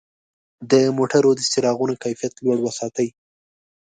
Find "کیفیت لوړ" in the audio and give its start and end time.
2.03-2.57